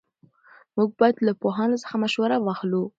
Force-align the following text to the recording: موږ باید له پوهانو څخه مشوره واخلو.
موږ 0.75 0.89
باید 0.99 1.15
له 1.27 1.33
پوهانو 1.41 1.81
څخه 1.83 1.95
مشوره 2.03 2.35
واخلو. 2.41 2.81